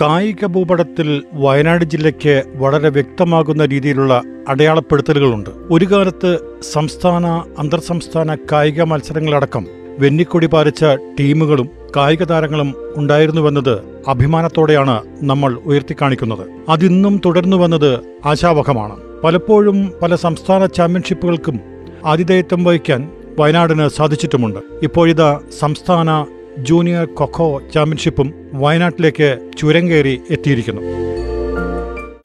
[0.00, 5.50] കായിക ഭൂപടത്തിൽ വയനാട് ജില്ലയ്ക്ക് വളരെ വ്യക്തമാകുന്ന രീതിയിലുള്ള അടയാളപ്പെടുത്തലുകളുണ്ട്.
[5.70, 6.38] ഒരു കാലത്ത്
[6.72, 7.26] സംസ്ഥാന
[7.58, 9.66] അന്തർ സംസ്ഥാന കായിക മത്സരങ്ങളടക്കം
[9.98, 10.84] വെന്നിക്കൊടി പാലിച്ച
[11.20, 16.46] ടീമുകളും കായിക താരങ്ങളും ഉണ്ടായിരുന്നുവെന്നത് അഭിമാനത്തോടെയാണ് നമ്മൾ ഉയർത്തിക്കാണിക്കുന്നത്.
[16.68, 18.96] അതിന്നും തുടർന്നു വന്നത് ആശാവഹമാണ്.
[19.24, 21.60] പലപ്പോഴും പല സംസ്ഥാന ചാമ്പ്യൻഷിപ്പുകൾക്കും
[22.04, 24.58] ആതിഥേയത്വം വഹിക്കാൻ വയനാടിന് സാധിച്ചിട്ടുമുണ്ട്.
[24.82, 26.26] ഇപ്പോഴിതാ സംസ്ഥാന
[26.58, 30.82] ജൂനിയർ കൊക്കോ ചാമ്പ്യൻഷിപ്പും വയനാട്ടിലേക്ക് ചുരം കയറി എത്തിയിരിക്കുന്നു.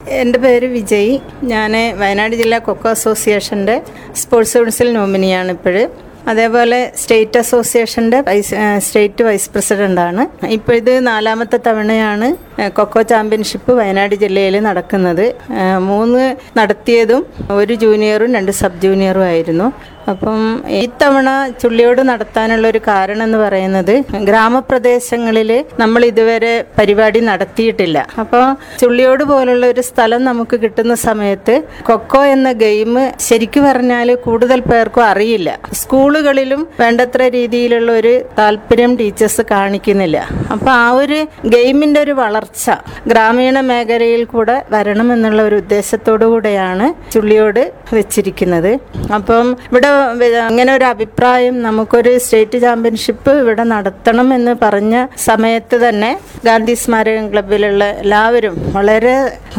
[0.10, 1.20] എന്റെ പേര് വിജയ്.
[1.44, 3.82] ഞാൻ വയനാട് ജില്ലാ കൊക്കോ അസോസിയേഷന്റെ
[4.16, 5.90] സ്പോർട്സ് കൗൺസിൽ നോമിനിയാണ് ഇപ്പോൾ.
[6.28, 10.46] അതേപോലെ സ്റ്റേറ്റ് അസോസിയേഷന്റെ വൈസ് സ്റ്റേറ്റ് വൈസ് പ്രസിഡന്റാണ്.
[10.46, 12.36] ഇപ്പോൾ നാലാമത്തെ തവണയാണ്
[12.70, 15.36] കൊക്കോ ചാമ്പ്യൻഷിപ്പ് വയനാട് ജില്ലയിൽ നടക്കുന്നത്.
[15.80, 19.74] മൂന്ന് നടത്തിയതും ഒരു ജൂനിയറും രണ്ട് സബ് ജൂനിയറും ആയിരുന്നു.
[20.12, 21.30] അപ്പം ഇത്തവണ
[21.62, 23.94] ചുള്ളിയോട് നടത്താനുള്ള ഒരു കാരണം എന്ന് പറയുന്നത്
[24.30, 28.08] ഗ്രാമപ്രദേശങ്ങളിൽ നമ്മൾ ഇതുവരെ പരിപാടി നടത്തിയിട്ടില്ല.
[28.20, 31.56] അപ്പോൾ ചുള്ളിയോട് പോലുള്ള ഒരു സ്ഥലം നമുക്ക് കിട്ടുന്ന സമയത്ത്
[31.90, 35.50] കൊക്കോ എന്ന ഗെയിം ശരിക്കു പറഞ്ഞാൽ കൂടുതൽ പേർക്കും അറിയില്ല.
[35.74, 40.18] സ്കൂളുകളിലും വേണ്ടത്ര രീതിയിലുള്ള ഒരു താല്പര്യം ടീച്ചേഴ്സ് കാണിക്കുന്നില്ല.
[40.52, 42.70] അപ്പോൾ ആ ഒരു ഗെയിമിന്റെ ഒരു വളർച്ച
[43.08, 48.80] ഗ്രാമീണ മേഖലയിൽ കൂടെ വരണമെന്നുള്ള ഒരു ഉദ്ദേശത്തോടു കൂടെയാണ് ചുള്ളിയോട് വെച്ചിരിക്കുന്നത്.
[49.14, 54.96] അപ്പം ഇവിടെ വ- അങ്ങനെ ഒരു അഭിപ്രായം നമുക്കൊരു സ്റ്റേറ്റ് ചാമ്പ്യൻഷിപ്പ് ഇവിടെ നടത്തണം എന്ന് പറഞ്ഞ
[55.26, 56.12] സമയത്ത് തന്നെ
[56.46, 59.14] ഗാന്ധി സ്മാരകം ക്ലബിലുള്ള എല്ലാവരും വളരെ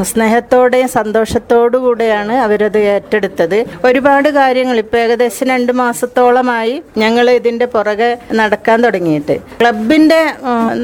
[0.05, 3.59] സ്നേഹത്തോടെയും സന്തോഷത്തോടു കൂടെയാണ് അവരത് ഏറ്റെടുത്തത്.
[3.85, 9.37] ഒരുപാട് കാര്യങ്ങൾ ഇപ്പം ഏകദേശം രണ്ട് മാസത്തോളമായി ഞങ്ങൾ ഇതിന്റെ പുറകെ നടക്കാൻ തുടങ്ങിയിട്ട്.
[9.61, 10.21] ക്ലബിന്റെ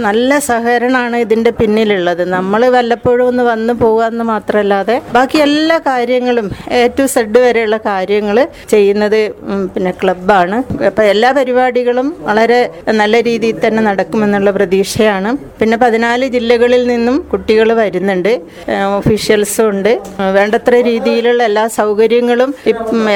[0.00, 2.24] നല്ല സഹകരണമാണ് ഇതിന്റെ പിന്നിലുള്ളത്.
[2.28, 8.36] നമ്മൾ വല്ലപ്പോഴും ഒന്ന് വന്ന് പോകാമെന്ന് മാത്രമല്ലാതെ ബാക്കി എല്ലാ കാര്യങ്ങളും എ ടു സെഡ് വരെയുള്ള കാര്യങ്ങൾ
[8.68, 9.20] ചെയ്യുന്നത്
[9.74, 10.56] പിന്നെ ക്ലബ്ബാണ്.
[10.88, 12.58] അപ്പോൾ എല്ലാ പരിപാടികളും വളരെ
[13.00, 15.30] നല്ല രീതിയിൽ തന്നെ നടക്കുമെന്നുള്ള പ്രതീക്ഷയാണ്.
[15.60, 18.32] പിന്നെ പതിനാല് ജില്ലകളിൽ നിന്നും കുട്ടികൾ വരുന്നുണ്ട്.
[18.98, 19.92] ഒഫീഷ്യൽസും ഉണ്ട്.
[20.36, 22.50] വേണ്ടത്ര രീതിയിലുള്ള എല്ലാ സൗകര്യങ്ങളും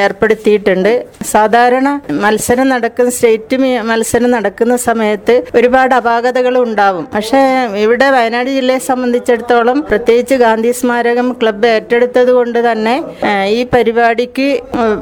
[0.05, 0.93] ഏർപ്പെടുത്തിയിട്ടുണ്ട്.
[1.35, 1.89] സാധാരണ
[2.25, 3.57] മത്സരം നടക്കുന്ന സ്റ്റേറ്റ്
[3.91, 7.05] മത്സരം നടക്കുന്ന സമയത്ത് ഒരുപാട് അപാകതകൾ ഉണ്ടാവും.
[7.15, 7.41] പക്ഷേ
[7.85, 12.95] ഇവിടെ വയനാട് ജില്ലയെ സംബന്ധിച്ചിടത്തോളം പ്രത്യേകിച്ച് ഗാന്ധി സ്മാരകം ക്ലബ്ബ് ഏറ്റെടുത്തത് കൊണ്ട് തന്നെ
[13.59, 14.49] ഈ പരിപാടിക്ക്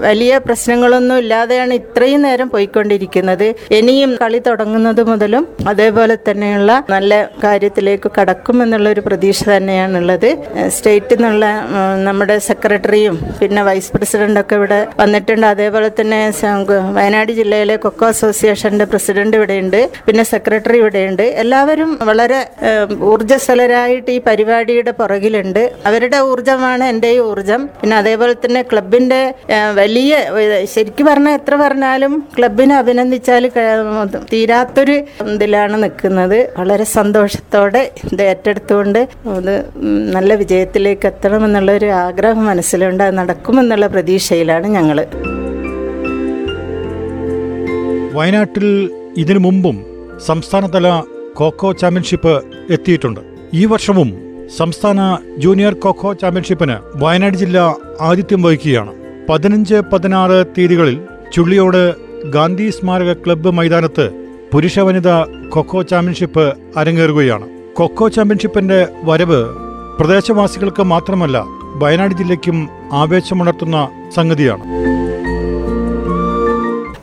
[0.08, 3.46] വലിയ പ്രശ്നങ്ങളൊന്നും ഇല്ലാതെയാണ് ഇത്രയും നേരം പോയിക്കൊണ്ടിരിക്കുന്നത്.
[3.78, 7.12] ഇനിയും കളി തുടങ്ങുന്നത് മുതലും അതേപോലെ തന്നെയുള്ള നല്ല
[7.44, 10.28] കാര്യത്തിലേക്ക് കടക്കുമെന്നുള്ള ഒരു പ്രതീക്ഷ തന്നെയാണുള്ളത്.
[10.76, 11.46] സ്റ്റേറ്റിൽ നിന്നുള്ള
[12.08, 15.46] നമ്മുടെ സെക്രട്ടറിയും പിന്നെ വൈസ് പ്രസിഡന്റ് ഒക്കെ ഇവിടെ വന്നിട്ടുണ്ട്.
[15.54, 16.20] അതേപോലെ തന്നെ
[16.98, 19.80] വയനാട് ജില്ലയിലെ കൊക്കോ അസോസിയേഷന്റെ പ്രസിഡന്റ് ഇവിടെയുണ്ട്.
[20.06, 21.24] പിന്നെ സെക്രട്ടറി ഇവിടെയുണ്ട്.
[21.42, 22.40] എല്ലാവരും വളരെ
[23.12, 25.62] ഊർജസ്വലരായിട്ട് ഈ പരിപാടിയുടെ പുറകിലുണ്ട്.
[25.88, 27.60] അവരുടെ ഊർജമാണ് എന്റെ ഊർജം.
[27.80, 29.20] പിന്നെ അതേപോലെ തന്നെ ക്ലബിന്റെ
[29.80, 30.66] വലിയ ഏഹ്,
[30.98, 33.44] ശരിക്കും പറഞ്ഞാൽ എത്ര പറഞ്ഞാലും ക്ലബിനെ അഭിനന്ദിച്ചാൽ
[34.30, 34.94] തീരാത്തൊരു
[35.34, 38.98] ഇതിലാണ് നിൽക്കുന്നത് വളരെ സന്തോഷത്തോടെ ഇത് ഏറ്റെടുത്തുകൊണ്ട്
[39.34, 39.52] അത്
[40.16, 43.02] നല്ല വിജയത്തിലേക്ക് എത്തണമെന്നുള്ളൊരു ആഗ്രഹം മനസ്സിലുണ്ട്.
[43.06, 45.00] അത് നടക്കുമെന്നുള്ള പ്രതീക്ഷയിലാണ് ഞങ്ങൾ
[48.18, 48.68] വയനാട്ടിൽ
[49.24, 49.78] ഇതിനു മുമ്പും
[50.28, 50.88] സംസ്ഥാനതല
[51.40, 52.36] കോക്കോ ചാമ്പ്യൻഷിപ്പ്
[52.76, 53.20] എത്തിയിട്ടുണ്ട്.
[53.60, 54.10] ഈ വർഷവും
[54.60, 55.00] സംസ്ഥാന
[55.44, 57.58] ജൂനിയർ കോക്കോ ചാമ്പ്യൻഷിപ്പിന് വയനാട് ജില്ല
[58.08, 58.94] ആതിഥ്യം വഹിക്കുകയാണ്.
[59.28, 60.96] പതിനഞ്ച് പതിനാറ് തീയതികളിൽ
[61.32, 61.94] ചുള്ളിയോട്
[62.34, 64.06] ഗാന്ധി സ്മാരക ക്ലബ്ബ് മൈതാനത്ത്
[64.52, 65.16] പുരുഷ വനിതാ
[65.48, 66.44] കൊക്കോ ചാമ്പ്യൻഷിപ്പ്
[66.76, 67.46] അരങ്ങേറുകയാണ്.
[67.74, 69.40] കൊക്കോ ചാമ്പ്യൻഷിപ്പിന്റെ വരവ്
[69.98, 71.44] പ്രദേശവാസികൾക്ക് മാത്രമല്ല
[71.82, 74.62] വയനാട് ജില്ലയ്ക്കും ആവേശമുണർത്തുന്ന സംഗതിയാണ്.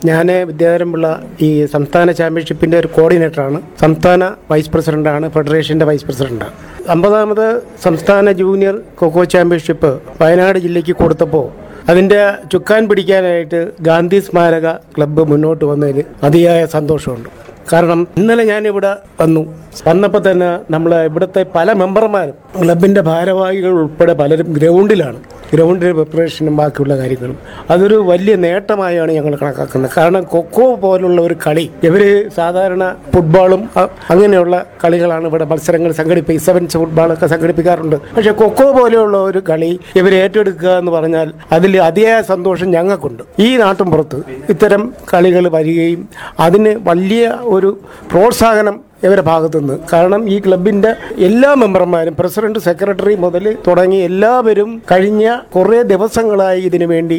[0.04, 3.60] ഞാൻ വിദ്യാധരൻപിള്ള ഈ സംസ്ഥാന ചാമ്പ്യൻഷിപ്പിന്റെ ഒരു കോർഡിനേറ്ററാണ്.
[3.80, 6.48] സംസ്ഥാന വൈസ് പ്രസിഡന്റാണ് ഫെഡറേഷന്റെ വൈസ് പ്രസിഡന്റ്
[6.88, 12.20] അമ്പതാമത് സംസ്ഥാന ജൂനിയർ കൊക്കോ ചാമ്പ്യൻഷിപ്പ് വയനാട് ജില്ലയ്ക്ക് കൊടുത്തപ്പോൾ അതിന്റെ
[12.52, 17.28] ചുക്കാൻ പിടിക്കാനായിട്ട് ഗാന്ധി സ്മാരക ക്ലബ്ബ് മുന്നോട്ട് വന്നതിൽ അതിയായ സന്തോഷമുണ്ട്.
[17.72, 18.90] കാരണം ഇന്നലെ ഞാനിവിടെ
[19.20, 19.42] വന്നു.
[19.88, 25.18] വന്നപ്പോൾ തന്നെ നമ്മൾ ഇവിടുത്തെ പല മെമ്പർമാരും ക്ലബിന്റെ ഭാരവാഹികൾ ഉൾപ്പെടെ പലരും ഗ്രൗണ്ടിലാണ്.
[25.54, 27.38] ഗ്രൗണ്ടിന്റെ പ്രിപ്പറേഷനും ബാക്കിയുള്ള കാര്യങ്ങളും.
[27.70, 29.90] അതൊരു വലിയ നേട്ടമായാണ് ഞങ്ങൾ കണക്കാക്കുന്നത്.
[29.96, 32.84] കാരണം കൊക്കോ പോലുള്ള ഒരു കളി ഇവർ സാധാരണ
[33.14, 33.62] ഫുട്ബോളും
[34.10, 37.96] അങ്ങനെയുള്ള കളികളാണ് ഇവിടെ മത്സരങ്ങൾ സംഘടിപ്പിക്കുക സെവൻസ് ഫുട്ബോളൊക്കെ സംഘടിപ്പിക്കാറുണ്ട്.
[38.16, 43.22] പക്ഷെ കൊക്കോ പോലെയുള്ള ഒരു കളി ഇവർ ഏറ്റെടുക്കുക എന്ന് പറഞ്ഞാൽ അതിൽ അതിയായ സന്തോഷം ഞങ്ങൾക്കുണ്ട്.
[43.46, 46.08] ഈ നാട്ടും പുറത്ത് ഇത്തരം കളികൾ വരികയും
[46.40, 47.24] അതിന് വലിയ
[47.56, 47.80] ഒരു
[48.12, 49.76] പ്രോത്സാഹനം ഇവരുടെ ഭാഗത്തുനിന്ന്.
[49.92, 50.90] കാരണം ഈ ക്ലബിന്റെ
[51.28, 57.18] എല്ലാ മെമ്പർമാരും പ്രസിഡന്റ് സെക്രട്ടറി മുതൽ തുടങ്ങി എല്ലാവരും കഴിഞ്ഞ കുറേ ദിവസങ്ങളായി ഇതിനു വേണ്ടി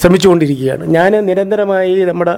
[0.00, 0.84] ശ്രമിച്ചുകൊണ്ടിരിക്കുകയാണ്.
[0.96, 2.34] ഞാൻ നിരന്തരമായി നമ്മുടെ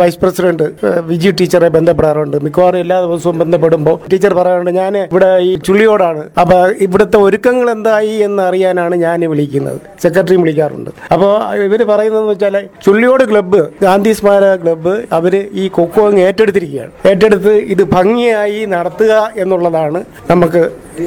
[0.00, 0.66] വൈസ് പ്രസിഡന്റ്
[1.10, 2.36] വിജി ടീച്ചറെ ബന്ധപ്പെടാറുണ്ട്.
[2.46, 6.24] മിക്കവാറും എല്ലാ ദിവസവും ബന്ധപ്പെടുമ്പോൾ ടീച്ചർ പറയാറുണ്ട് ഞാൻ ഇവിടെ ഈ ചുള്ളിയോടാണ്.
[6.42, 9.78] അപ്പോൾ ഇവിടുത്തെ ഒരുക്കങ്ങൾ എന്തായി എന്ന് അറിയാനാണ് ഞാൻ വിളിക്കുന്നത്.
[10.04, 10.90] സെക്രട്ടറിയും വിളിക്കാറുണ്ട്.
[11.14, 11.32] അപ്പോൾ
[11.68, 12.56] ഇവർ പറയുന്നതെന്ന് വെച്ചാൽ
[12.86, 16.92] ചുള്ളിയോട് ക്ലബ്ബ് ഗാന്ധി സ്മാരക ക്ലബ്ബ് അവർ ഈ കൊക്കോ ഏറ്റെടുത്തിരിക്കുകയാണ്.
[17.10, 17.82] ഏറ്റെടുത്ത് ഇത്
[18.14, 20.00] ഭംഗിയായി നടത്തുക എന്നുള്ളതാണ്
[20.30, 20.60] നമുക്ക്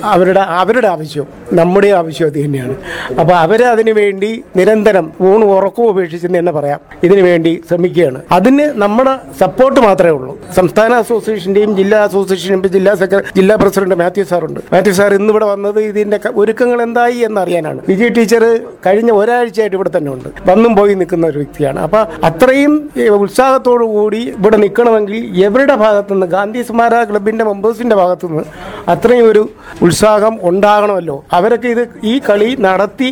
[0.04, 2.76] അവരുടെ അവരുടെ ആവശ്യം നമ്മുടെ ആവശ്യം അത് തന്നെയാണ്.
[3.20, 6.80] അപ്പോൾ അവർ അതിനു വേണ്ടി നിരന്തരം ഊണ് ഉറക്കവും ഉപേക്ഷിച്ചെന്ന് തന്നെ പറയാം.
[7.04, 8.22] ഇതിനു വേണ്ടി ശ്രമിക്കുകയാണ്.
[8.32, 10.38] അതിന് നമ്മുടെ സപ്പോർട്ട് മാത്രമേ ഉള്ളൂ.
[10.56, 14.60] സംസ്ഥാന അസോസിയേഷന്റെയും ജില്ലാ അസോസിയേഷന്റെയും ജില്ലാ സെക്രട്ടറി ജില്ലാ പ്രസിഡന്റ് മാത്യു സാറുണ്ട്.
[14.74, 17.80] മാത്യു സാർ ഇന്ന് ഇവിടെ വന്നത് ഇതിന്റെ ഒരുക്കങ്ങൾ എന്തായി എന്നറിയാനാണ്.
[17.90, 18.44] വിജയ് ടീച്ചർ
[18.86, 20.30] കഴിഞ്ഞ ഒരാഴ്ചയായിട്ട് ഇവിടെ തന്നെ ഉണ്ട്.
[20.50, 21.80] വന്നും പോയി നിൽക്കുന്ന ഒരു വ്യക്തിയാണ്.
[21.80, 22.90] അപ്പോൾ അത്രയും
[23.20, 28.44] ഉത്സാഹത്തോടു കൂടി ഇവിടെ നിൽക്കണമെങ്കിൽ എവരുടെ ഭാഗത്തുനിന്ന് ഗാന്ധി സ്മാരക ക്ലബിന്റെ മെമ്പേഴ്സിന്റെ ഭാഗത്തുനിന്ന്
[28.92, 29.50] അത്രയും ഒരു
[29.86, 31.16] ഉത്സാഹം ഉണ്ടാകണമല്ലോ.
[31.34, 33.10] അവരൊക്കെ ഇത് ഈ കളി നടത്തി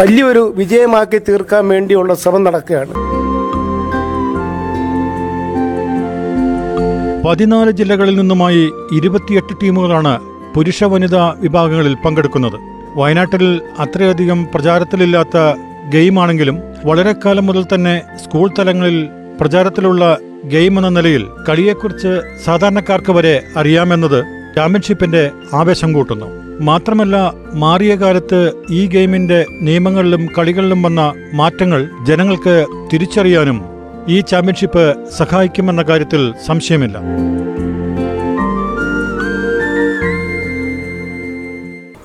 [0.00, 2.92] വലിയൊരു വിജയമാക്കി തീർക്കാൻ വേണ്ടിയുള്ള ശ്രമം നടക്കുകയാണ്.
[7.26, 8.62] പതിനാല് ജില്ലകളിൽ നിന്നുമായി
[8.98, 10.14] ഇരുപത്തിയെട്ട് ടീമുകളാണ്
[10.54, 12.56] പുരുഷ വനിതാ വിഭാഗങ്ങളിൽ പങ്കെടുക്കുന്നത്.
[13.00, 13.44] വയനാട്ടിൽ
[13.78, 15.38] അത്രയധികം പ്രചാരത്തിലില്ലാത്ത
[15.94, 17.94] ഗെയിമാണെങ്കിലും വളരെ കാലം മുതൽ തന്നെ
[18.24, 19.08] സ്കൂൾ തലങ്ങളിൽ
[19.40, 22.12] പ്രചാരത്തിലുള്ള ഗെയിം എന്ന നിലയിൽ കളിയെക്കുറിച്ച്
[22.44, 26.28] സാധാരണക്കാർക്ക് വരെ അറിയാമെന്നത് ചാമ്പ്യൻഷിപ്പിന്റെ ആവേശം കൂട്ടുന്നു.
[26.60, 27.16] മാത്രമല്ല
[27.54, 28.40] മാറിയ കാലത്ത്
[28.70, 33.58] ഈ ഗെയിമിന്റെ നിയമങ്ങളിലും കളികളിലും വന്ന മാറ്റങ്ങൾ ജനങ്ങൾക്ക് തിരിച്ചറിയാനും
[34.08, 34.84] ഈ ചാമ്പ്യൻഷിപ്പ്
[35.18, 36.98] സഹായിക്കുമെന്ന കാര്യത്തിൽ സംശയമില്ല.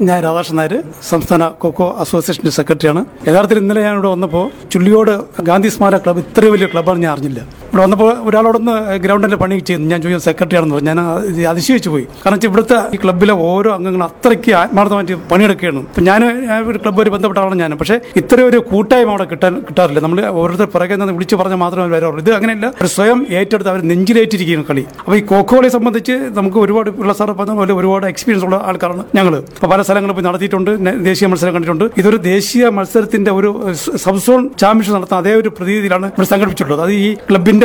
[0.07, 0.73] ഞാൻ രാധാകൃഷ്ണൻ നായർ
[1.09, 3.05] സംസ്ഥാന കൊക്കോ അസോസിയേഷന്റെ സെക്രട്ടറിയാണ്.
[3.27, 7.41] യഥാർത്ഥത്തിൽ ഇന്നലെ ഞാൻ ഇവിടെ വന്നപ്പോൾ ചുള്ളിയോട് ഗാന്ധി സ്മാരക ക്ലബ്ബ് ഇത്രയും വലിയ ക്ലബ്ബാണ് ഞാൻ അറിഞ്ഞില്ല.
[7.77, 10.89] ഇവിടെ വന്നപ്പോൾ ഒരാളോടൊന്ന് ഗ്രൗണ്ടിന്റെ പണി ചെയ്യുന്നു ഞാൻ ചോദിച്ചു സെക്രട്ടറി ആണെന്ന് പറഞ്ഞു.
[10.91, 12.05] ഞാൻ അത് അതിശയിച്ചു പോയി.
[12.21, 15.81] കാരണം ഇവിടുത്തെ ഈ ക്ലബ്ബിലെ ഓരോ അംഗങ്ങളും അത്രയ്ക്ക് ആത്മാർത്ഥമായിട്ട് പണിയെടുക്കുകയാണ്.
[15.89, 16.21] ഇപ്പം ഞാൻ
[16.69, 17.71] ഒരു ക്ലബ്ബ് ബന്ധപ്പെട്ട ആളാണ് ഞാൻ.
[17.81, 20.01] പക്ഷേ ഇത്രയും ഒരു കൂട്ടായ്മ അവിടെ കിട്ടാൻ കിട്ടാറില്ല.
[20.05, 22.23] നമ്മൾ ഓരോരുത്തർ പിറകെ നിന്ന് വിളിച്ച് പറഞ്ഞാൽ മാത്രമേ വരാറുള്ളൂ.
[22.25, 22.65] ഇത് അങ്ങനെയല്ല.
[22.79, 24.85] അവർ സ്വയം ഏറ്റെടുത്ത് അവർ നെഞ്ചിലേറ്റിരിക്കുകയാണ് കളി.
[25.03, 29.35] അപ്പോൾ ഈ കോക്കോളെ സംബന്ധിച്ച് നമുക്ക് ഒരുപാട് ഉള്ള സാർ പറഞ്ഞ പോലെ ഒരുപാട് എക്സ്പീരിയൻസ് ഉള്ള ആൾക്കാരാണ് ഞങ്ങൾ
[29.37, 30.73] ഇപ്പോൾ പല സ്ഥലങ്ങളിൽ പോയി നടത്തിയിട്ടുണ്ട്.
[31.09, 31.85] ദേശീയ മത്സരം കണ്ടിട്ടുണ്ട്.
[32.03, 36.83] ഇതൊരു ദേശീയ മത്സരത്തിന്റെ ഒരു സബ്സോൺ സബ് സോൺ ചാമ്പ്യൻഷിപ്പ് നടത്തുന്ന അതേ ഒരു പ്രതീതിയിലാണ് ഇവിടെ സംഘടിപ്പിച്ചിട്ടുള്ളത്.
[36.85, 37.07] അത് ഈ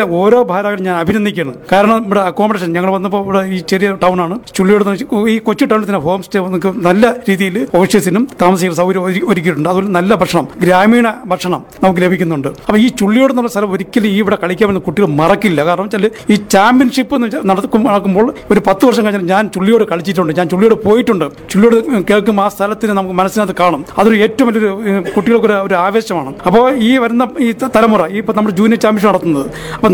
[0.02, 1.54] ക്ലബിന്റെ ഓരോ ഭാരവാഹികളും ഞാൻ അഭിനന്ദിക്കുകയാണ്.
[1.72, 4.38] കാരണം ഇവിടെ അക്കോമഡേഷൻ ഞങ്ങൾ വന്നപ്പോൾ ഇവിടെ ഈ ചെറിയ ടൗൺ ആണ്.
[4.54, 9.68] ചുള്ളിയോട് ഈ കൊച്ചു ടൗണിൽ തന്നെ ഹോം സ്റ്റേ നമുക്ക് നല്ല രീതിയിൽ ഓഫീസിനും താമസിക്കുന്ന സൗകര്യം ഒരുക്കി- ഒരുക്കിയിട്ടുണ്ട്.
[9.68, 12.48] അതുപോലെ നല്ല ഭക്ഷണം ഗ്രാമീണ ഭക്ഷണം നമുക്ക് ലഭിക്കുന്നുണ്ട്.
[12.48, 15.64] അപ്പോൾ ഈ ചുള്ളിയോട് എന്നുള്ള സ്ഥലം ഒരിക്കലും ഈ ഇവിടെ കളിക്കാമെന്ന് കുട്ടികൾ മറക്കില്ല.
[15.64, 20.32] കാരണം വെച്ചാൽ ഈ ചാമ്പ്യൻഷിപ്പ് നടക്കും നടക്കുമ്പോൾ ഒരു പത്ത് വർഷം കഴിഞ്ഞാൽ ഞാൻ ചുള്ളിയോട് കളിച്ചിട്ടുണ്ട്.
[20.32, 21.24] ഞാൻ ചുള്ളിയോട് പോയിട്ടുണ്ട്.
[21.50, 23.84] ചുള്ളിയോട് കേൾക്കും ആ സ്ഥലത്തിന് നമുക്ക് മനസ്സിനകത്ത് കാണും.
[23.98, 26.34] അതൊരു ഏറ്റവും വലിയൊരു കുട്ടികൾക്ക് ഒരു ആവേശമാണ്.
[26.46, 29.46] അപ്പോൾ ഈ വരുന്ന ഈ തലമുറ ഈ ഇപ്പം നമ്മുടെ ജൂനിയർ ചാമ്പ്യൻഷിപ്പ് നടത്തുന്നത്.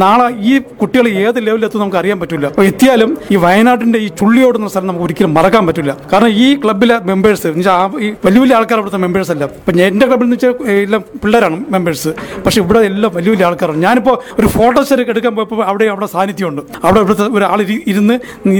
[0.02, 2.46] നാളെ ഈ കുട്ടികൾ ഏത് ലെവലിലെത്തും നമുക്ക് അറിയാൻ പറ്റില്ല.
[2.52, 5.92] അപ്പോൾ എത്തിയാലും ഈ വയനാട്ടിന്റെ ഈ ചുള്ളിയോടുന്ന സ്ഥലം നമുക്ക് ഒരിക്കലും മറക്കാൻ പറ്റില്ല.
[6.12, 9.44] കാരണം ഈ ക്ലബിലെ മെമ്പേഴ്സ് ഈ വലിയ വലിയ ആൾക്കാർ അവിടുത്തെ മെമ്പേഴ്സ് അല്ല.
[9.60, 12.10] ഇപ്പം എന്റെ ക്ലബിൽ എന്ന് വെച്ചാൽ എല്ലാം പിള്ളേരാണ് മെമ്പേഴ്സ്
[12.44, 13.80] പക്ഷേ ഇവിടെ എല്ലാം വലിയ വലിയ ആൾക്കാരാണ്.
[13.86, 16.62] ഞാനിപ്പോൾ ഒരു ഫോട്ടോ ഷെയർ എടുക്കാൻ പോയപ്പോൾ അവിടെ അവിടെ സാന്നിധ്യമുണ്ട്.
[16.84, 17.62] അവിടെ ഇവിടുത്തെ ഒരാൾ
[17.92, 18.16] ഇരുന്ന്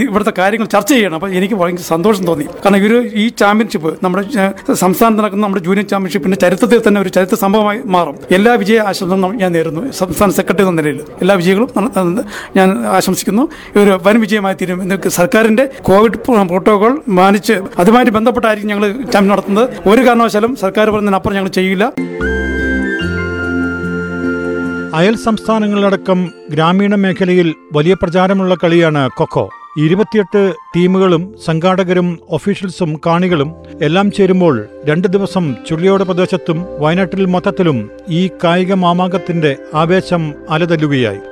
[0.09, 1.17] ഇവിടുത്തെ കാര്യങ്ങൾ ചർച്ച ചെയ്യണം.
[1.21, 2.47] അപ്പോൾ എനിക്ക് ഭയങ്കര സന്തോഷം തോന്നി.
[2.65, 4.25] കാരണം ഇവർ ഈ ചാമ്പ്യൻഷിപ്പ് നമ്മുടെ
[4.85, 8.17] സംസ്ഥാനത്ത് നടക്കുന്ന നമ്മുടെ ജൂനിയർ ചാമ്പ്യൻഷിപ്പിന്റെ ചരിത്രത്തിൽ തന്നെ ഒരു ചരിത്ര സംഭവമായി മാറും.
[8.39, 9.83] എല്ലാ വിജയ ആശംസകളും ഞാൻ നേരുന്നു.
[10.01, 11.01] സംസ്ഥാന സെക്രട്ടറി എന്ന നിലയിൽ.
[11.21, 12.25] എല്ലാ വിജയങ്ങളും
[12.57, 13.43] ഞാൻ ആശംസിക്കുന്നു.
[13.77, 14.83] ഇതൊരു വൻ വിജയമായി തീരും.
[14.83, 19.89] എന്ന് സർക്കാരിന്റെ കോവിഡ് പ്രോട്ടോകോൾ മാനിച്ച് അതുമായിട്ട് ബന്ധപ്പെട്ടായിരിക്കും ഞങ്ങൾ ചാമ്പ്യൻ നടത്തുന്നത്.
[19.89, 21.93] ഒരു കാരണവശാലും സർക്കാർ പറഞ്ഞതിനപ്പുറം ഞങ്ങൾ ചെയ്യില്ല.
[24.95, 30.41] അയൽ സംസ്ഥാനങ്ങളിലടക്കം ഗ്രാമീണ മേഖലയിൽ വലിയ പ്രചാരമുള്ള കളിയാണ് കൊക്കോ ഇരുപത്തിയെട്ട്
[30.77, 33.51] ടീമുകളും സംഘാടകരും ഒഫീഷ്യൽസും കാണികളും
[33.83, 34.55] എല്ലാം ചേരുമ്പോൾ
[34.85, 37.79] രണ്ട് ദിവസം ചുള്ളിയോട് പ്രദേശത്തും വയനാട്ടിൽ മൊത്തത്തിലും
[38.11, 41.23] ഈ കായിക മാമാങ്കത്തിന്റെ ആവേശം അലതല്ലുകയായി.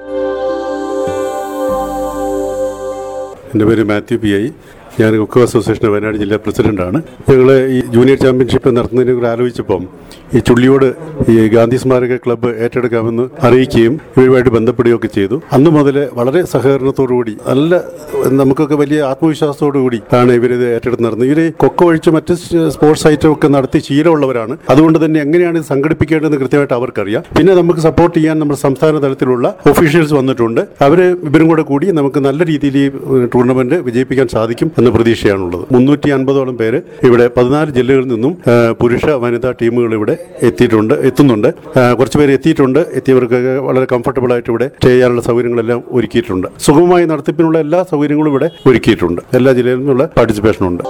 [3.50, 4.44] എന്റെ പേര് മാത്യു പി ഐ.
[5.00, 6.98] ഞാൻ കുക്ക് അസോസിയേഷൻ വയനാട് ജില്ലാ പ്രസിഡന്റാണ്.
[7.30, 9.82] ഞങ്ങൾ ഈ ജൂനിയർ ചാമ്പ്യൻഷിപ്പ് നടത്തുന്നതിനെ കുറിച്ച് ആലോചിച്ചപ്പം
[10.36, 10.86] ഈ ചുള്ളിയോട്
[11.32, 15.36] ഈ ഗാന്ധി സ്മാരക ക്ലബ്ബ് ഏറ്റെടുക്കാമെന്ന് അറിയിക്കുകയും ഇവരുമായിട്ട് ബന്ധപ്പെടുകയൊക്കെ ചെയ്തു.
[15.56, 17.80] അന്ന് മുതൽ വളരെ സഹകരണത്തോടുകൂടി നല്ല
[18.40, 21.28] നമുക്കൊക്കെ വലിയ ആത്മവിശ്വാസത്തോടു കൂടി ആണ് ഇവരിത് ഏറ്റെടുത്ത് നടന്നത്.
[21.30, 22.34] ഇവർ കൊക്ക ഒഴിച്ച് മറ്റ്
[22.76, 24.56] സ്പോർട്സ് ഐറ്റം ഒക്കെ നടത്തി ശീലമുള്ളവരാണ്.
[24.74, 27.22] അതുകൊണ്ട് തന്നെ എങ്ങനെയാണ് ഇത് സംഘടിപ്പിക്കേണ്ടതെന്ന് കൃത്യമായിട്ട് അവർക്കറിയാം.
[27.38, 30.62] പിന്നെ നമുക്ക് സപ്പോർട്ട് ചെയ്യാൻ നമ്മുടെ സംസ്ഥാന തലത്തിലുള്ള ഒഫീഷ്യൽസ് വന്നിട്ടുണ്ട്.
[30.88, 32.86] അവർ ഇവരും കൂടെ കൂടി നമുക്ക് നല്ല രീതിയിൽ ഈ
[33.36, 35.62] ടൂർണമെന്റ് വിജയിപ്പിക്കാൻ സാധിക്കും എന്ന പ്രതീക്ഷയാണുള്ളത്.
[35.74, 38.32] മുന്നൂറ്റി അൻപതോളം പേര് ഇവിടെ പതിനാല് ജില്ലകളിൽ നിന്നും
[38.80, 40.14] പുരുഷ വനിതാ ടീമുകൾ ഇവിടെ
[40.48, 41.48] എത്തിയിട്ടുണ്ട് എത്തുന്നുണ്ട്.
[41.98, 42.80] കുറച്ച് പേര് എത്തിയിട്ടുണ്ട്.
[42.98, 46.48] എത്തിയവർക്ക് വളരെ കംഫർട്ടബിൾ ആയിട്ട് ഇവിടെ ചെയ്യാനുള്ള സൗകര്യങ്ങളെല്ലാം ഒരുക്കിയിട്ടുണ്ട്.
[46.66, 49.22] സുഗമമായി നടത്തിപ്പിനുള്ള എല്ലാ സൗകര്യങ്ങളും ഇവിടെ ഒരുക്കിയിട്ടുണ്ട്.
[49.34, 50.84] എല്ലാ ജില്ലയിൽ നിന്നുള്ള പാർട്ടിസിപ്പേഷൻ ഉണ്ട്.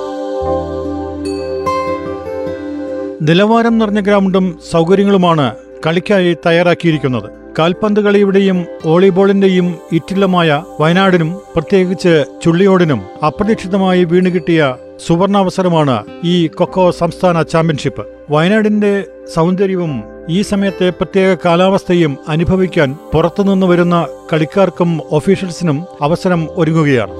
[3.28, 5.46] നിലവാരം നിറഞ്ഞ ഗ്രൗണ്ടും സൗകര്യങ്ങളുമാണ്
[5.86, 7.30] കളിക്കായി തയ്യാറാക്കിയിരിക്കുന്നത്.
[7.58, 14.74] കാൽപന്ത് കളിയുടെയും വോളിബോളിന്റെയും ഇറ്റില്ലമായ വയനാടിനും പ്രത്യേകിച്ച് ചുള്ളിയോടിനും അപ്രതീക്ഷിതമായി വീണുകിട്ടിയ
[15.06, 18.06] സുവർണാവസരമാണ് ഈ കൊക്കോ സംസ്ഥാന ചാമ്പ്യൻഷിപ്പ്.
[18.30, 19.04] വയനാടിന്റെ
[19.34, 27.12] സൗന്ദര്യവും ഈ സമയത്തെ പ്രത്യേക കാലാവസ്ഥയും അനുഭവിക്കാൻ പുറത്തുനിന്ന് വരുന്ന കളിക്കാർക്കും ഒഫീഷ്യൽസിനും അവസരം ഒരുങ്ങുകയാണ്.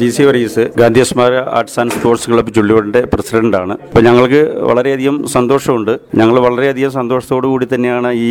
[0.00, 3.74] ടി സി വരീസ് ഗാന്ധിയസ്മാര ആർട്സ് ആൻഡ് സ്പോർട്സ് ക്ലബ്ബ് ചുള്ളിയോടിന്റെ പ്രസിഡന്റാണ്.
[3.86, 5.92] അപ്പോൾ ഞങ്ങൾക്ക് വളരെയധികം സന്തോഷമുണ്ട്.
[6.20, 8.28] ഞങ്ങൾ വളരെയധികം സന്തോഷത്തോടു കൂടി തന്നെയാണ് ഈ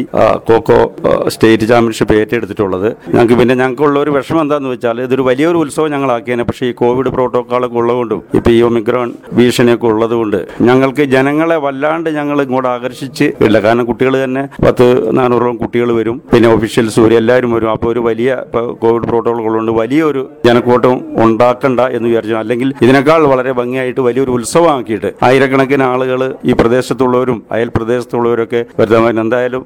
[0.50, 0.80] കോക്കോ
[1.36, 2.88] സ്റ്റേറ്റ് ചാമ്പ്യൻഷിപ്പ് ഏറ്റെടുത്തിട്ടുള്ളത്.
[3.14, 6.46] ഞങ്ങൾക്ക് പിന്നെ ഞങ്ങൾക്കുള്ള ഒരു വിഷമം എന്താണെന്ന് വെച്ചാൽ ഇതൊരു വലിയൊരു ഉത്സവം ഞങ്ങളാക്കിയേനെ.
[6.50, 12.70] പക്ഷേ ഈ കോവിഡ് പ്രോട്ടോക്കോളൊക്കെ ഉള്ളതുകൊണ്ടും ഇപ്പോൾ ഈ ഒമിക്രോൺ ഭീഷണിയൊക്കെ ഉള്ളതുകൊണ്ട് ഞങ്ങൾക്ക് ജനങ്ങളെ വല്ലാണ്ട് ഞങ്ങൾ ഇങ്ങോട്ട്
[12.76, 13.58] ആകർഷിച്ച് ഇല്ല.
[13.68, 16.18] കാരണം കുട്ടികൾ തന്നെ പത്ത് നാനൂറോളം കുട്ടികൾ വരും.
[16.34, 17.18] പിന്നെ ഒഫീഷ്യൽസ് വരും.
[17.22, 17.72] എല്ലാവരും വരും.
[17.76, 18.38] അപ്പോൾ ഒരു വലിയ
[18.84, 20.96] കോവിഡ് പ്രോട്ടോകോൾ ഉള്ളതുകൊണ്ട് വലിയൊരു ജനക്കൂട്ടം
[21.56, 22.36] ഉണ്ടാക്കണ്ട എന്ന് വിചാരിച്ചു.
[22.44, 29.64] അല്ലെങ്കിൽ ഇതിനേക്കാൾ വളരെ ഭംഗിയായിട്ട് വലിയൊരു ഉത്സവമാക്കിയിട്ട് ആയിരക്കണക്കിന് ആളുകൾ ഈ പ്രദേശത്തുള്ളവരും അയൽ പ്രദേശത്തുള്ളവരൊക്കെ വരുന്നവൻ എന്തായാലും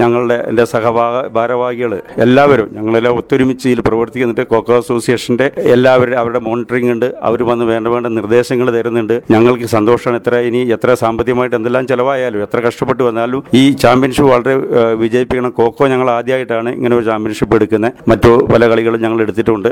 [0.00, 1.92] ഞങ്ങളുടെ എന്റെ സഹഭാഗ ഭാരവാഹികൾ
[2.24, 7.08] എല്ലാവരും ഞങ്ങളെല്ലാം ഒത്തൊരുമിച്ച് ഇതിൽ പ്രവർത്തിക്കുന്നുണ്ട് കൊക്കോ അസോസിയേഷന്റെ എല്ലാവരും അവരുടെ മോണിറ്ററിംഗ് ഉണ്ട്.
[7.28, 9.16] അവർ വന്ന് വേണ്ട വേണ്ട നിർദ്ദേശങ്ങൾ തരുന്നുണ്ട്.
[9.34, 10.18] ഞങ്ങൾക്ക് സന്തോഷമാണ്.
[10.22, 14.54] എത്ര ഇനി എത്ര സാമ്പത്തികമായിട്ട് എന്തെല്ലാം ചിലവായാലും എത്ര കഷ്ടപ്പെട്ട് വന്നാലും ഈ ചാമ്പ്യൻഷിപ്പ് വളരെ
[15.02, 15.52] വിജയിപ്പിക്കണം.
[15.60, 17.92] കോക്കോ ഞങ്ങൾ ആദ്യമായിട്ടാണ് ഇങ്ങനെ ഒരു ചാമ്പ്യൻഷിപ്പ് എടുക്കുന്നത്.
[18.10, 19.70] മറ്റു പല കളികളും ഞങ്ങൾ എടുത്തിട്ടുണ്ട്.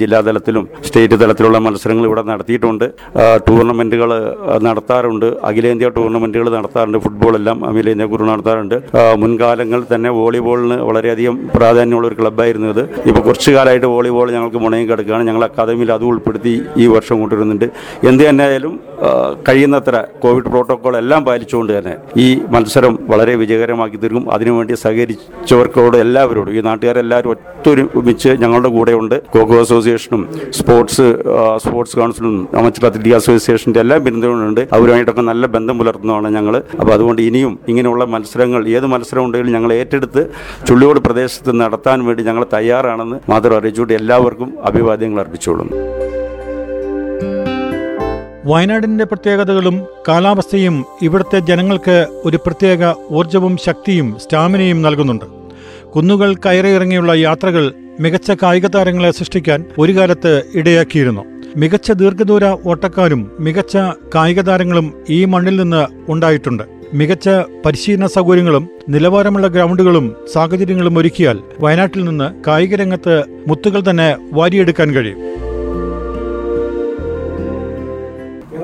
[0.00, 0.64] ജില്ലാതലത്തിലും
[1.06, 2.84] തലത്തിലുള്ള മത്സരങ്ങൾ ഇവിടെ നടത്തിയിട്ടുണ്ട്.
[3.48, 4.10] ടൂർണമെന്റുകൾ
[4.62, 5.26] നടത്താറുണ്ട്.
[5.44, 6.98] അഖിലേന്ത്യാ ടൂർണമെന്റുകൾ നടത്താറുണ്ട്.
[6.98, 8.76] ഫുട്ബോളെല്ലാം അഖിലേന്ത്യാ കുറി നടത്താറുണ്ട്.
[9.22, 12.82] മുൻകാലങ്ങൾ തന്നെ വോളിബോളിന് വളരെയധികം പ്രാധാന്യമുള്ള ഒരു ക്ലബ്ബായിരുന്നു ഇത്.
[13.08, 15.24] ഇപ്പോൾ കുറച്ചു കാലമായിട്ട് വോളിബോൾ ഞങ്ങൾക്ക് മുണയും കിടക്കുകയാണ്.
[15.28, 17.66] ഞങ്ങൾ അക്കാദമിയിൽ അത് ഉൾപ്പെടുത്തി ഈ വർഷം കൊണ്ടുവരുന്നുണ്ട്.
[18.10, 18.74] എന്ത് തന്നെയായാലും
[19.48, 24.24] കഴിയുന്നത്ര കോവിഡ് പ്രോട്ടോക്കോൾ എല്ലാം പാലിച്ചുകൊണ്ട് തന്നെ ഈ മത്സരം വളരെ വിജയകരമാക്കി തീർക്കും.
[24.32, 29.16] അതിനുവേണ്ടി സഹകരിച്ചവർക്കോട് എല്ലാവരോടും ഈ നാട്ടുകാരെല്ലാവരും ഒത്തൊരുമിച്ച് ഞങ്ങളുടെ കൂടെയുണ്ട്.
[29.34, 34.68] കോക്കോ അസോസിയേഷനും സ്പോർട്സ് ആ, സ്പോർട്സ് കൗൺസിലും അമച്ചർ അത്ലറ്റിക് അസോസിയേഷന്റെ എല്ലാ ബിരുദങ്ങളുണ്ട്.
[34.72, 40.30] അവരുമായിട്ടൊക്കെ നല്ല ബന്ധം പുലർത്തുന്നതാണ് ഞങ്ങൾ അപ്പോൾ അതുകൊണ്ട് ഇനിയും ഇങ്ങനെയുള്ള മത്സരങ്ങൾ ഏത് മത്സരം ഉണ്ടെങ്കിലും ഞങ്ങൾ ഏറ്റെടുത്ത്
[40.68, 45.76] ചുള്ളിയോട് പ്രദേശത്ത് നടത്താൻ വേണ്ടി ഞങ്ങൾ തയ്യാറാണെന്ന് മാത്രം അറിയിച്ചുകൊണ്ട് എല്ലാവർക്കും അഭിവാദ്യങ്ങൾ അർപ്പിച്ചുകൊള്ളുന്നു.
[48.44, 55.24] വയനാടിന്റെ പ്രത്യേകതകളും കാലാവസ്ഥയും ഇവിടുത്തെ ജനങ്ങൾക്ക് ഒരു പ്രത്യേക ഊർജവും ശക്തിയും സ്റ്റാമിനയും നൽകുന്നുണ്ട്.
[55.96, 61.22] കുന്നുകൾ കയറിയിറങ്ങിയുള്ള യാത്രകൾ മികച്ച കായിക താരങ്ങളെ സൃഷ്ടിക്കാൻ ഒരു കാലത്ത് ഇടയാക്കിയിരുന്നു.
[61.56, 63.76] മികച്ച ദീർഘദൂര ഓട്ടക്കാരും മികച്ച
[64.14, 66.64] കായിക താരങ്ങളും ഈ മണ്ണിൽ നിന്ന് ഉണ്ടായിട്ടുണ്ട്.
[66.94, 67.28] മികച്ച
[67.64, 73.16] പരിശീലന സൗകര്യങ്ങളും നിലവാരമുള്ള ഗ്രൗണ്ടുകളും സാഹചര്യങ്ങളും ഒരുക്കിയാൽ വയനാട്ടിൽ നിന്ന് കായിക രംഗത്ത്
[73.48, 75.20] മുത്തുകൾ തന്നെ വാരിയെടുക്കാൻ കഴിയും.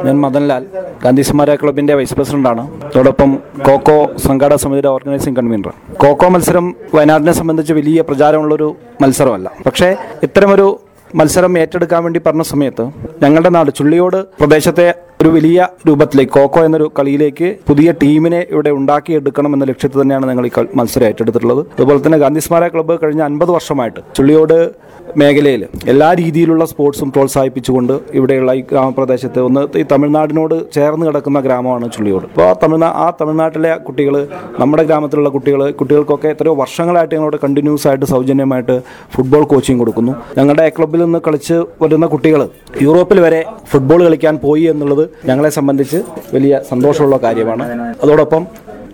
[0.07, 0.65] ഞാൻ മദൻലാൽ
[1.05, 3.31] ഗാന്ധി സ്മാരക ക്ലബിന്റെ വൈസ് പ്രസിഡന്റാണ് അതോടൊപ്പം
[3.67, 8.69] കോക്കോ സംഘാടക സമിതിയുടെ ഓർഗനൈസിംഗ് കൺവീനർ കോക്കോ മത്സരം വയനാടിനെ സംബന്ധിച്ച് വലിയ പ്രചാരമുള്ളൊരു
[9.03, 9.51] മത്സരമല്ല.
[9.67, 9.89] പക്ഷേ
[10.23, 10.67] ഇത്തരമൊരു
[11.15, 12.85] മത്സരം ഏറ്റെടുക്കാൻ വേണ്ടി പറഞ്ഞ സമയത്ത്
[13.23, 14.87] ഞങ്ങളുടെ നാട് ചുള്ളിയോട് പ്രദേശത്തെ
[15.20, 20.50] ഒരു വലിയ രൂപത്തിലേക്ക് കോക്കോ എന്നൊരു കളിയിലേക്ക് പുതിയ ടീമിനെ ഇവിടെ ഉണ്ടാക്കിയെടുക്കണം എന്ന ലക്ഷ്യത്തിൽ തന്നെയാണ് ഞങ്ങൾ ഈ
[20.78, 21.62] മത്സരം ഏറ്റെടുത്തിട്ടുള്ളത്.
[21.76, 24.58] അതുപോലെ തന്നെ ഗാന്ധി സ്മാരക ക്ലബ്ബ് കഴിഞ്ഞ അൻപത് വർഷമായിട്ട് ചുള്ളിയോട്
[25.20, 32.26] മേഖലയിൽ എല്ലാ രീതിയിലുള്ള സ്പോർട്സും പ്രോത്സാഹിപ്പിച്ചുകൊണ്ട് ഇവിടെയുള്ള ഈ ഗ്രാമപ്രദേശത്തെ ഒന്ന് ഈ തമിഴ്നാടിനോട് ചേർന്ന് കിടക്കുന്ന ഗ്രാമമാണ് ചുള്ളിയോട്.
[32.30, 34.14] അപ്പോൾ ആ തമിഴ്നാ ആ തമിഴ്നാട്ടിലെ കുട്ടികൾ
[34.61, 38.76] നമ്മുടെ ഗ്രാമത്തിലുള്ള കുട്ടികൾ കുട്ടികൾക്കൊക്കെ എത്രയോ വർഷങ്ങളായിട്ട് ഞങ്ങളോട് കണ്ടിന്യൂസ് ആയിട്ട് സൗജന്യമായിട്ട്
[39.16, 40.14] ഫുട്ബോൾ കോച്ചിങ് കൊടുക്കുന്നു.
[40.40, 42.42] ഞങ്ങളുടെ ക്ലബ്ബിൽ നിന്ന് കളിച്ച് വരുന്ന കുട്ടികൾ
[42.87, 43.40] യൂറോപ്പിൽ വരെ
[43.73, 46.01] ഫുട്ബോൾ കളിക്കാൻ പോയി എന്നുള്ളത് ഞങ്ങളെ സംബന്ധിച്ച്
[46.37, 47.65] വലിയ സന്തോഷമുള്ള കാര്യമാണ്.
[48.05, 48.45] അതോടൊപ്പം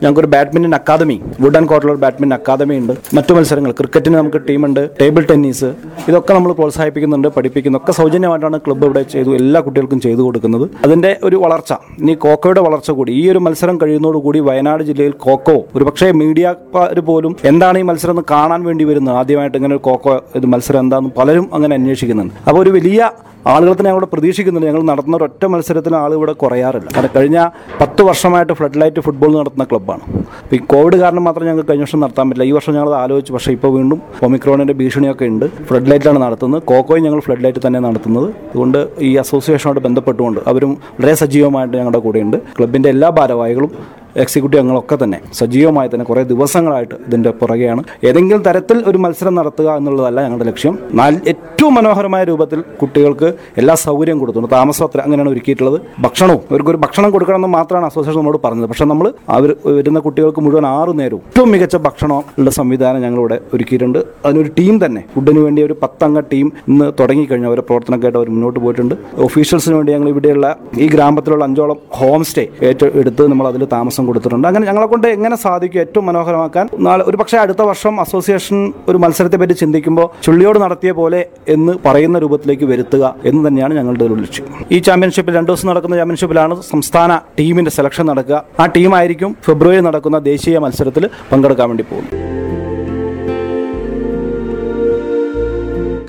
[0.03, 2.93] ഞങ്ങൾക്കൊരു badminton academy wood and badminton academy ഉണ്ട്.
[3.17, 5.69] മറ്റു മത്സരങ്ങൾ ക്രിക്കറ്റിന് നമുക്ക് ടീമുണ്ട് ടേബിൾ ടെന്നീസ്
[6.09, 7.79] ഇതൊക്കെ നമ്മൾ പ്രോത്സാഹിപ്പിക്കുന്നുണ്ട് പഠിപ്പിക്കുന്നു.
[7.81, 10.65] ഒക്കെ സൗജന്യമായിട്ടാണ് ക്ലബ്ബ് ഇവിടെ ചെയ്തു എല്ലാ കുട്ടികൾക്കും ചെയ്തു കൊടുക്കുന്നത്.
[10.85, 15.85] അതിന്റെ ഒരു വളർച്ച ഇനി കോക്കോയുടെ വളർച്ച കൂടി ഈ ഒരു മത്സരം കഴിയുന്നതോടുകൂടി വയനാട് ജില്ലയിൽ കോക്കോ ഒരു
[15.85, 19.17] പക്ഷേ മീഡിയക്കാർ പോലും എന്താണ് ഈ മത്സരം എന്ന് കാണാൻ വേണ്ടി വരുന്നത്?
[19.23, 22.35] ആദ്യമായിട്ട് ഇങ്ങനെ ഒരു കോക്കോ ഇത് മത്സരം എന്താണെന്ന് പലരും അങ്ങനെ അന്വേഷിക്കുന്നുണ്ട്.
[22.49, 23.11] അപ്പോൾ ഒരു വലിയ
[23.47, 26.91] ആളുകൾ തന്നെ ഞങ്ങൾ പ്രതീക്ഷിക്കുന്നുണ്ട് ഞങ്ങൾ നടത്തുന്ന ഒരൊറ്റ മത്സരത്തിന് ആൾ ഇവിടെ കുറയാറില്ല.
[26.97, 27.49] കാരണം കഴിഞ്ഞ
[27.81, 30.01] പത്ത് വർഷമായിട്ട് ഫ്ലഡ് ലൈറ്റ് ഫുട്ബോൾ നടത്തുന്ന ക്ലബ്ബാണ്
[30.43, 32.49] അപ്പോൾ ഈ കോവിഡ് കാരണം മാത്രം ഞങ്ങൾക്ക് കഴിഞ്ഞ വർഷം നടത്താൻ പറ്റില്ല.
[32.49, 33.33] ഈ വർഷം ഞങ്ങൾ ആലോചിച്ചു.
[33.33, 35.47] പക്ഷേ ഇപ്പോൾ വീണ്ടും ഒമിക്രോണിന്റെ ഭീഷണിയൊക്കെ ഉണ്ട്.
[35.65, 36.63] ഫ്ലഡ് ലൈറ്റിലാണ് നടത്തുന്നത്.
[36.63, 38.29] കോക്കോയും ഞങ്ങൾ ഫ്ലഡ് ലൈറ്റ് തന്നെ നടത്തുന്നത്.
[38.31, 42.37] അതുകൊണ്ട് ഈ അസോസിയേഷനോട് ബന്ധപ്പെട്ടുകൊണ്ട് അവരും വളരെ സജീവമായിട്ട് ഞങ്ങളുടെ കൂടെയുണ്ട്.
[42.37, 47.85] ക്ലബിന്റെ എല്ലാ ഭാരവാഹികളും എക്സിക്യൂട്ടീവ് അംഗങ്ങളൊക്കെ തന്നെ സജീവമായി തന്നെ കുറേ ദിവസങ്ങളായിട്ട് ഇതിന്റെ പുറകെയാണ്.
[48.05, 50.79] ഏതെങ്കിലും തരത്തിൽ ഒരു മത്സരം നടത്തുക എന്നുള്ളതല്ല ഞങ്ങളുടെ ലക്ഷ്യം.
[50.95, 54.55] നാൽ ഏറ്റവും മനോഹരമായ രൂപത്തിൽ കുട്ടികൾക്ക് എല്ലാ സൗകര്യം കൊടുത്തിട്ടുണ്ട്.
[54.55, 55.81] താമസപത്രം അങ്ങനെയാണ് ഒരുക്കിയിട്ടുള്ളത്.
[56.01, 58.69] ഭക്ഷണവും അവർക്കൊരു ഭക്ഷണം കൊടുക്കണമെന്ന് മാത്രമാണ് അസോസിയേഷൻ നമ്മോട് പറഞ്ഞത്.
[58.69, 63.99] പക്ഷേ നമ്മൾ അവർ വരുന്ന കുട്ടികൾക്ക് മുഴുവൻ ആറ് നേരവും ഏറ്റവും മികച്ച ഭക്ഷണമുള്ള സംവിധാനം ഞങ്ങളിവിടെ ഒരുക്കിയിട്ടുണ്ട്.
[64.27, 65.05] അതിനൊരു ടീം തന്നെ.
[65.15, 67.47] ഫുഡിന് വേണ്ടി ഒരു പത്തംഗ ടീം ഇന്ന് തുടങ്ങിക്കഴിഞ്ഞു.
[67.47, 68.95] അവരുടെ പ്രവർത്തനമൊക്കെയായിട്ട് അവർ മുന്നോട്ട് പോയിട്ടുണ്ട്.
[69.19, 74.49] ഓഫീഷ്യൽസിന് വേണ്ടി ഞങ്ങൾ ഇവിടെയുള്ള ഈ ഗ്രാമത്തിലുള്ള അഞ്ചോളം ഹോം സ്റ്റേ ഏറ്റെടുത്ത് നമ്മൾ അതിൽ താമസം കൊടുത്തിട്ടുണ്ട്.
[74.49, 76.69] അങ്ങനെ ഞങ്ങളെ കൊണ്ട് എങ്ങനെ സാധിക്കും ഏറ്റവും മനോഹരമാക്കാൻ?
[76.79, 82.19] നാളെ ഒരു പക്ഷേ അടുത്ത വർഷം അസോസിയേഷൻ ഒരു മത്സരത്തെ പറ്റി ചിന്തിക്കുമ്പോൾ ചുള്ളിയോട് നടത്തിയ പോലെ എന്ന് പറയുന്ന
[82.19, 84.47] രൂപത്തിലേക്ക് വരുത്തുക എന്ന് തന്നെയാണ് ഞങ്ങളുടെ ഒരു ലക്ഷ്യം.
[84.73, 88.45] ഈ ചാമ്പ്യൻഷിപ്പിൽ രണ്ട് ദിവസം നടക്കുന്ന ചാമ്പ്യൻഷിപ്പിലാണ് സംസ്ഥാന ടീമിന്റെ സെലക്ഷൻ നടക്കുക.
[88.61, 92.19] ആ ടീമായിരിക്കും ഫെബ്രുവരി നടക്കുന്ന ദേശീയ മത്സരത്തിൽ പങ്കെടുക്കാൻ വേണ്ടി പോകുന്നത്.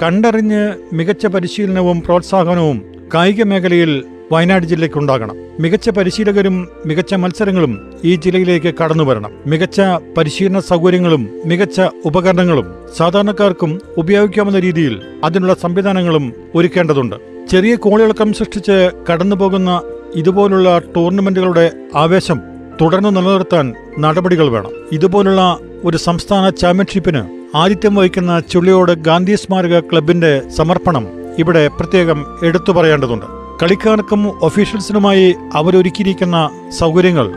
[0.04, 0.62] കണ്ടറിഞ്ഞ്
[0.94, 2.82] മികച്ച പരിശീലനവും പ്രോത്സാഹനവും
[3.14, 9.32] കായിക മേഖലയിൽ വയനാട് ജില്ലയ്ക്കുണ്ടാകണം മികച്ച പരിശീലകരും മികച്ച മത്സരങ്ങളും ഈ ജില്ലയിലേക്ക് കടന്നു വരണം.
[9.48, 9.82] മികച്ച
[10.18, 17.16] പരിശീലന സൗകര്യങ്ങളും മികച്ച ഉപകരണങ്ങളും സാധാരണക്കാർക്കും ഉപയോഗിക്കാവുന്ന രീതിയിൽ അതിനുള്ള സംവിധാനങ്ങളും ഒരുക്കേണ്ടതുണ്ട്.
[17.52, 19.82] ചെറിയ കോളിളക്കം സൃഷ്ടിച്ച് കടന്നുപോകുന്ന
[20.16, 22.42] ഇതുപോലുള്ള ടൂർണമെന്റുകളുടെ ആവേശം
[22.82, 24.72] തുടർന്ന് നിലനിർത്താൻ നടപടികൾ വേണം.
[24.92, 27.24] ഇതുപോലുള്ള ഒരു സംസ്ഥാന ചാമ്പ്യൻഷിപ്പിന്
[27.58, 31.08] ആതിഥ്യം വഹിക്കുന്ന ചുള്ളിയോട് ഗാന്ധി സ്മാരക ക്ലബിന്റെ സമർപ്പണം
[31.40, 33.43] ഇവിടെ പ്രത്യേകം എടുത്തു പറയേണ്ടതുണ്ട്.
[33.64, 37.32] കളിക്കാർക്കും ഒഫീഷ്യൽസിനുമായി അവരൊരുക്കിയിരിക്കുന്ന സൗകര്യങ്ങൾ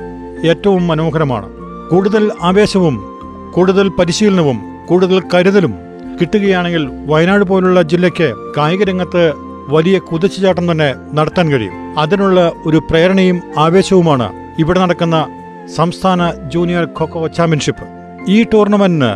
[0.47, 1.49] ഏറ്റവും മനോഹരമാണ്.
[1.91, 3.19] കൂടുതൽ ആവേശവും
[3.55, 5.75] കൂടുതൽ പരിശീലനവും കൂടുതൽ കരുതലും
[6.21, 9.33] കിട്ടുകയാണെങ്കിൽ വയനാട് പോലുള്ള ജില്ലയ്ക്ക് കായിക രംഗത്ത്
[9.69, 11.99] വലിയ കുതിച്ചുചാട്ടം തന്നെ നടത്താൻ കഴിയും.
[11.99, 15.29] അതിനുള്ള ഒരു പ്രേരണയും ആവേശവുമാണ് ഇവിടെ നടക്കുന്ന
[15.77, 17.85] സംസ്ഥാന ജൂനിയർ ഖോഖോ ചാമ്പ്യൻഷിപ്പ്.
[18.29, 19.13] ഈ ടൂർണമെന്റിന്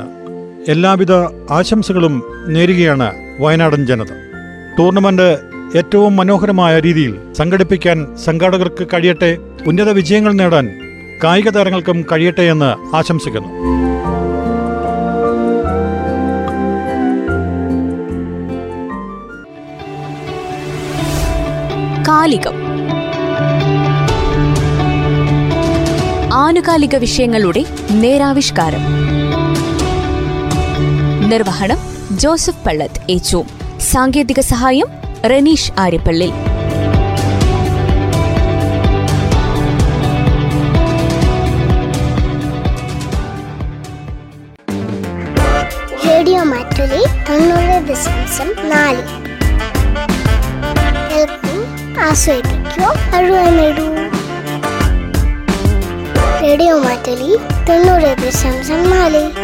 [0.71, 1.13] എല്ലാവിധ
[1.51, 4.13] ആശംസകളും നേരുകയാണ് വയനാടൻ ജനത.
[4.79, 10.69] ടൂർണമെന്റ് ഏറ്റവും മനോഹരമായ രീതിയിൽ സംഘടിപ്പിക്കാൻ സംഘാടകർക്ക് കഴിയട്ടെ ഉന്നത വിജയങ്ങൾ നേടാൻ
[11.25, 13.49] കായിക താരങ്ങൾക്കും കഴിയട്ടെ എന്ന് ആശംസിക്കുന്നു.
[22.09, 22.55] കാലികം.
[26.33, 28.81] ആനുകാലിക വിഷയങ്ങളുടെ നേരാവിഷ്കാരം.
[31.29, 31.79] നിർവഹണം
[32.19, 33.45] ജോസഫ് പള്ളത്ത് ഏച്ചു
[33.81, 36.33] സാങ്കേതിക സഹായം റനീഷ് ആര്യപ്പള്ളി.
[46.07, 47.03] റേഡിയോ മാറ്റുലി
[56.43, 57.37] റേഡിയോ മാറ്റുലി
[57.69, 59.40] തൊണ്ണൂറ് ദശാംശം നാല്.